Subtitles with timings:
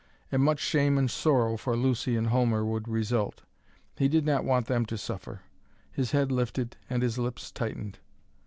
[0.31, 3.43] And much shame and sorrow for Lucy and Homer would result.
[3.97, 5.41] He did not want them to suffer.
[5.91, 7.99] His head lifted and his lips tightened.